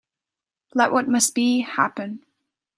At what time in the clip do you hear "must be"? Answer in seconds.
1.07-1.59